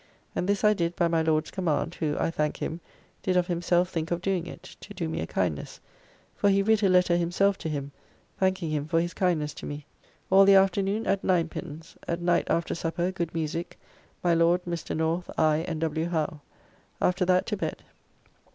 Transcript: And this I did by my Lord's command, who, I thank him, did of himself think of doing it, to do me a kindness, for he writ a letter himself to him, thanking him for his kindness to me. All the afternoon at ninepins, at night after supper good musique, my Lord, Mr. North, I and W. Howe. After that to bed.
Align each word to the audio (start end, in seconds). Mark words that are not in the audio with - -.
And 0.35 0.49
this 0.49 0.63
I 0.63 0.73
did 0.73 0.95
by 0.95 1.07
my 1.07 1.21
Lord's 1.21 1.51
command, 1.51 1.93
who, 1.93 2.17
I 2.19 2.31
thank 2.31 2.57
him, 2.57 2.79
did 3.21 3.37
of 3.37 3.45
himself 3.45 3.89
think 3.91 4.09
of 4.09 4.19
doing 4.19 4.47
it, 4.47 4.63
to 4.63 4.95
do 4.95 5.07
me 5.07 5.19
a 5.21 5.27
kindness, 5.27 5.79
for 6.35 6.49
he 6.49 6.63
writ 6.63 6.81
a 6.81 6.89
letter 6.89 7.15
himself 7.15 7.55
to 7.59 7.69
him, 7.69 7.91
thanking 8.39 8.71
him 8.71 8.87
for 8.87 8.99
his 8.99 9.13
kindness 9.13 9.53
to 9.53 9.67
me. 9.67 9.85
All 10.31 10.43
the 10.43 10.55
afternoon 10.55 11.05
at 11.05 11.23
ninepins, 11.23 11.97
at 12.07 12.19
night 12.19 12.49
after 12.49 12.73
supper 12.73 13.11
good 13.11 13.35
musique, 13.35 13.77
my 14.23 14.33
Lord, 14.33 14.63
Mr. 14.65 14.97
North, 14.97 15.29
I 15.37 15.57
and 15.57 15.79
W. 15.81 16.07
Howe. 16.07 16.41
After 16.99 17.23
that 17.25 17.45
to 17.45 17.57
bed. 17.57 17.83